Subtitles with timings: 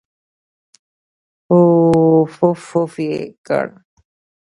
[1.45, 3.17] پووووووفففف یې
[3.47, 3.67] کړ.